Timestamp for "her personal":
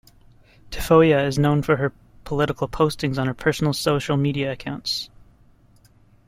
3.27-3.71